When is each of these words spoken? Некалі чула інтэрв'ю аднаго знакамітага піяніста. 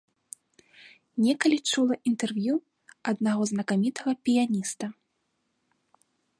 Некалі 1.25 1.57
чула 1.73 1.95
інтэрв'ю 2.13 2.55
аднаго 3.13 3.43
знакамітага 3.53 4.11
піяніста. 4.25 4.85